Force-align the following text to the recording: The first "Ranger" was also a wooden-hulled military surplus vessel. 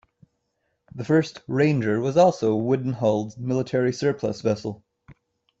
The 0.95 1.05
first 1.05 1.41
"Ranger" 1.47 1.99
was 1.99 2.17
also 2.17 2.53
a 2.53 2.57
wooden-hulled 2.57 3.37
military 3.37 3.93
surplus 3.93 4.41
vessel. 4.41 4.83